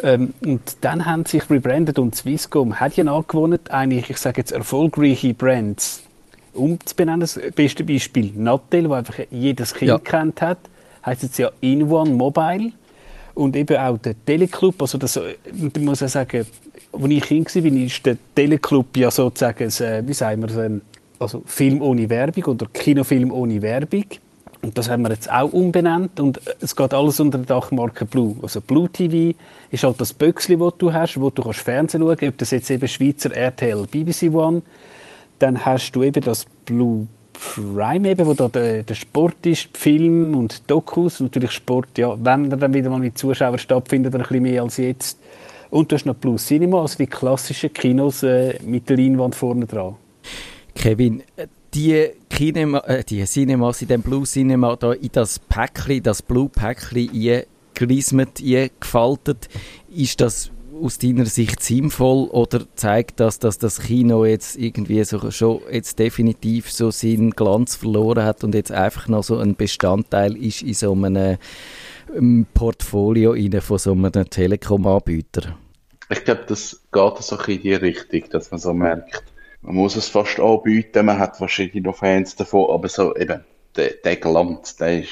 [0.00, 4.40] Ähm, und dann haben sie sich rebrandet und Swisscom hat ja angewohnt, eigentlich, ich sage
[4.40, 6.02] jetzt, erfolgreiche Brands
[6.54, 7.20] umzubenennen.
[7.20, 9.98] Das beste Beispiel Nattel, wo einfach jedes Kind ja.
[9.98, 10.58] kennt hat,
[11.04, 12.72] heißt jetzt ja In One Mobile.
[13.38, 16.44] Und eben auch der Teleclub, also das, ich muss ich sagen,
[16.92, 19.68] als ich Kind war, ist der Teleclub ja sozusagen,
[20.08, 20.80] wie sagen wir,
[21.20, 24.06] also Film ohne Werbung oder Kinofilm ohne Werbung.
[24.60, 28.34] Und das haben wir jetzt auch umbenannt und es geht alles unter der Dachmarke Blue.
[28.42, 29.38] Also Blue TV
[29.70, 32.50] ist halt das Böckchen, das du hast, wo du kannst Fernsehen schauen kannst, ob das
[32.50, 34.62] jetzt eben Schweizer RTL, BBC One.
[35.38, 37.06] Dann hast du eben das Blue
[37.38, 41.20] Prime, eben, wo da der, der Sport ist, Film und Dokus.
[41.20, 44.62] Natürlich Sport, ja, wenn er dann wieder mal mit Zuschauern stattfindet, dann ein bisschen mehr
[44.62, 45.18] als jetzt.
[45.70, 49.66] Und du hast noch Blue Cinema, also die klassischen Kinos äh, mit der Leinwand vorne
[49.66, 49.96] dran.
[50.74, 51.22] Kevin,
[51.74, 56.48] die, Kinema, äh, die Cinemas in dem Blue Cinema da in das Päckchen, das Blue
[56.48, 57.10] Päckchen
[57.76, 59.48] eingerismet, eingefaltet,
[59.94, 60.50] ist das
[60.82, 65.98] aus deiner Sicht sinnvoll oder zeigt das, dass das Kino jetzt irgendwie so, schon jetzt
[65.98, 70.74] definitiv so seinen Glanz verloren hat und jetzt einfach noch so ein Bestandteil ist in
[70.74, 71.38] so einem
[72.14, 75.56] ähm, Portfolio von so einem Telekom-Anbieter?
[76.10, 79.24] Ich glaube, das geht so in die Richtung, dass man so merkt,
[79.62, 83.44] man muss es fast anbieten, man hat wahrscheinlich noch Fans davon, aber so eben,
[83.76, 85.10] der, der Glanz, der ist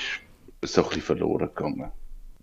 [0.62, 1.90] so ein bisschen verloren gegangen.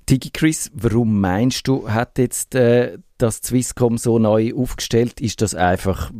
[0.05, 5.21] Tigi Chris, warum meinst du, hat jetzt äh, das Swisscom so neu aufgestellt?
[5.21, 6.11] Ist das einfach,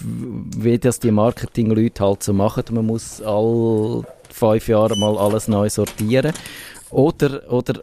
[0.00, 2.64] wie das die Marketingleute halt so machen?
[2.70, 6.32] Man muss all fünf Jahre mal alles neu sortieren?
[6.90, 7.82] Oder, oder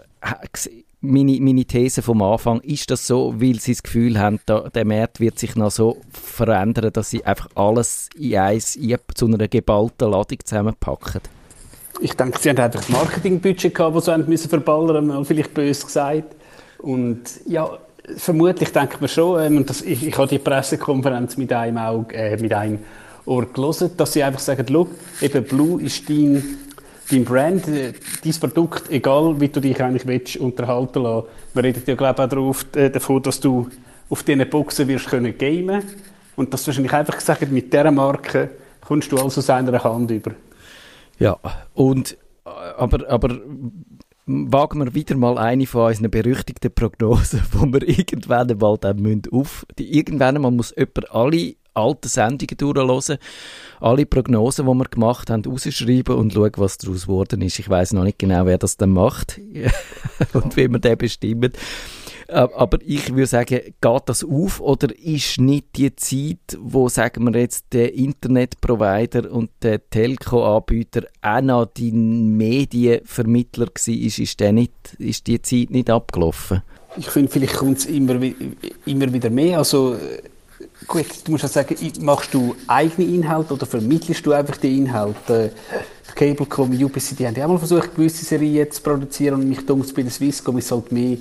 [1.02, 4.86] meine, meine These vom Anfang, ist das so, weil sie das Gefühl haben, da, der
[4.86, 8.80] Markt wird sich noch so verändern, dass sie einfach alles in eins
[9.14, 11.22] zu einer geballten Ladung zusammenpacken?
[12.00, 15.86] Ich denke, sie haben einfach das Marketingbudget gehabt, das sie müssen verballern mal vielleicht böse
[15.86, 16.36] gesagt.
[16.80, 17.70] Und ja,
[18.18, 22.16] vermutlich denkt man schon, ähm, und das, ich, ich habe die Pressekonferenz mit einem, Auge,
[22.16, 22.80] äh, mit einem
[23.26, 24.90] Ohr gelesen, dass sie einfach sagen, Look,
[25.22, 26.58] eben Blue ist dein
[27.10, 31.28] dein Brand, äh, dein Produkt, egal wie du dich eigentlich willst, unterhalten lassen.
[31.54, 33.70] Wir reden ja, glaube ich, auch äh, davon, dass du
[34.10, 35.34] auf diesen Boxen wirst können
[36.36, 38.50] und dass du wahrscheinlich einfach gesagt mit dieser Marke
[38.82, 40.32] kommst du also aus einer Hand über.
[41.20, 41.38] Ja,
[41.74, 43.40] und äh, aber, aber
[44.26, 49.24] wagen wir wieder mal eine von unseren berüchtigten Prognosen, wo wir irgendwann einmal dann müssen
[49.32, 53.18] auf, die, irgendwann einmal muss jemand alle alten Sendungen durchhören,
[53.80, 57.60] alle Prognosen, die wir gemacht haben, rausschreiben und schauen, was daraus geworden ist.
[57.60, 59.40] Ich weiß noch nicht genau, wer das dann macht
[60.34, 61.58] und wie man den bestimmt.
[62.34, 67.40] Aber ich würde sagen, geht das auf oder ist nicht die Zeit, wo, sagen wir
[67.40, 74.74] jetzt, der Internetprovider und der Telco-Anbieter auch noch die Medienvermittler war, ist, ist, der nicht,
[74.98, 76.64] ist die Zeit nicht abgelaufen?
[76.98, 78.20] Ich finde, vielleicht kommt es immer,
[78.86, 79.60] immer wieder mehr.
[79.60, 79.96] Also
[80.88, 85.52] Gut, du musst ja sagen, machst du eigene Inhalte oder vermittelst du einfach die Inhalte?
[86.16, 89.94] Cablecom, UPC, die haben ja auch mal versucht, gewisse Serien zu produzieren und mich denkt,
[89.96, 91.18] bei der Swisscom ist halt mehr,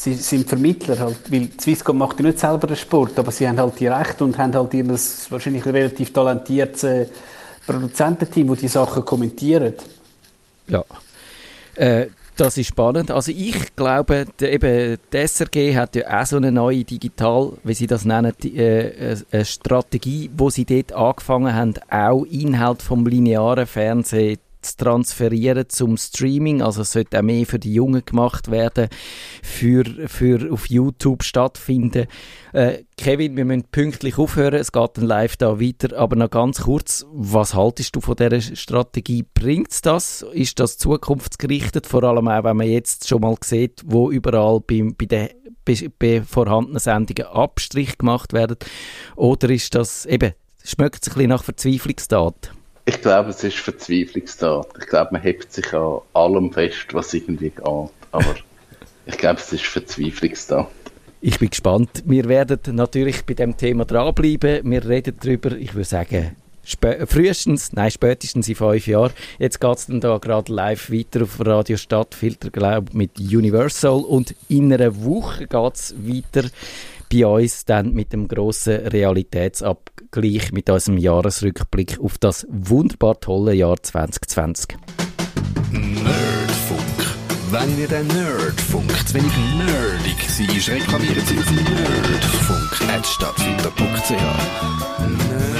[0.00, 3.58] sie sind Vermittler halt, weil Swisscom macht ja nicht selber den Sport, aber sie haben
[3.58, 7.06] halt die Rechte und haben halt ihr wahrscheinlich relativ talentiertes äh,
[7.66, 9.74] Produzententeam, das die Sachen kommentieren.
[10.68, 10.84] Ja.
[11.74, 13.10] Äh, das ist spannend.
[13.10, 17.74] Also ich glaube, der, eben, die SRG hat ja auch so eine neue Digital, wie
[17.74, 23.04] sie das nennen, die, äh, eine Strategie, wo sie dort angefangen haben, auch Inhalt vom
[23.06, 26.62] linearen Fernsehen zu transferieren zum Streaming.
[26.62, 28.88] Also es sollte auch mehr für die Jungen gemacht werden,
[29.42, 32.06] für, für auf YouTube stattfinden.
[32.52, 36.62] Äh, Kevin, wir müssen pünktlich aufhören, es geht dann live da weiter, aber noch ganz
[36.62, 39.24] kurz, was haltest du von dieser Strategie?
[39.34, 40.24] Bringt das?
[40.32, 41.86] Ist das zukunftsgerichtet?
[41.86, 45.28] Vor allem auch, wenn man jetzt schon mal sieht, wo überall bei, bei den
[45.98, 48.56] bei vorhandenen Sendungen Abstrich gemacht werden?
[49.16, 50.32] Oder ist das eben,
[50.64, 52.52] schmeckt es ein bisschen nach Verzweiflungstat?
[52.84, 54.66] Ich glaube, es ist Verzweiflungstat.
[54.80, 57.64] Ich glaube, man hebt sich an allem fest, was irgendwie geht.
[57.64, 57.94] Aber
[59.06, 60.68] ich glaube, es ist Verzweiflungstat.
[61.20, 62.02] Ich bin gespannt.
[62.06, 64.60] Wir werden natürlich bei dem Thema dranbleiben.
[64.64, 66.36] Wir reden darüber, ich würde sagen,
[67.06, 69.12] frühestens, nein, spätestens in fünf Jahren.
[69.38, 74.00] Jetzt geht es dann da gerade live weiter auf Radio Stadtfilter, glaube mit Universal.
[74.00, 76.48] Und in einer Woche geht es weiter
[77.12, 79.99] bei uns dann mit dem grossen Realitätsabgleich,
[80.52, 84.76] mit unserem Jahresrückblick auf das wunderbar tolle Jahr 2020.
[85.70, 86.80] Nerdfunk.
[87.50, 94.10] Wenn ihr den Nerdfunk zu wenig nerdig seid, reklamiert sie auf nerdfunk.stadtfilter.ch.
[94.10, 95.59] Nerd